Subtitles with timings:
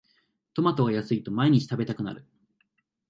[0.55, 2.25] トマトが安いと毎日食べたくなる